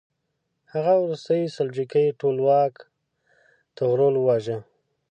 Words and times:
هغه 0.73 0.93
وروستی 1.03 1.41
سلجوقي 1.55 2.05
ټولواک 2.19 2.73
طغرل 3.77 4.13
وواژه. 4.17 4.57